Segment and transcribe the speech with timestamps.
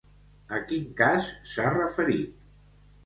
[0.59, 2.33] A quin cas s'ha referit?